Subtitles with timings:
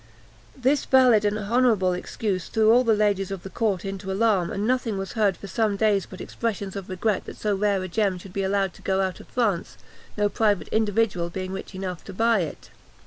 [0.57, 4.65] This valid and honourable excuse threw all the ladies of the court into alarm, and
[4.65, 8.17] nothing was heard for some days but expressions of regret that so rare a gem
[8.17, 9.77] should be allowed to go out of France,
[10.17, 12.71] no private individual being rich enough to buy it.